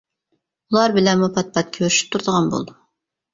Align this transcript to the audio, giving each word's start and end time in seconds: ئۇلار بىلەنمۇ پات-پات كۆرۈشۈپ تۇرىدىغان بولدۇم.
ئۇلار 0.71 0.95
بىلەنمۇ 0.95 1.29
پات-پات 1.35 1.69
كۆرۈشۈپ 1.77 2.11
تۇرىدىغان 2.17 2.51
بولدۇم. 2.57 2.81